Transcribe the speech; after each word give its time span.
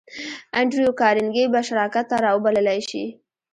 انډريو 0.59 0.91
کارنګي 1.01 1.43
به 1.51 1.59
شراکت 1.67 2.05
ته 2.09 2.15
را 2.25 2.31
وبللای 2.35 2.79
شې؟ 2.89 3.03